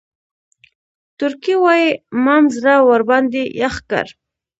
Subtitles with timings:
[1.17, 1.89] تورکى وايي
[2.25, 4.05] مام زړه ورباندې يخ کړ.